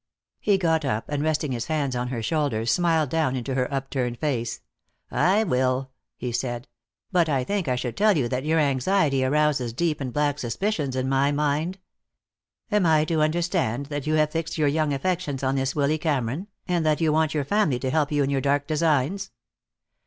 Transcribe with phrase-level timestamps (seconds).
[0.39, 4.17] He got up, and resting his hands on her shoulders, smiled down into her upturned
[4.17, 4.61] face.
[5.11, 6.67] "I will," he said.
[7.11, 10.95] "But I think I should tell you that your anxiety arouses deep and black suspicions
[10.95, 11.77] in my mind.
[12.71, 16.47] Am I to understand that you have fixed your young affections on this Willy Cameron,
[16.67, 19.29] and that you want your family to help you in your dark designs?"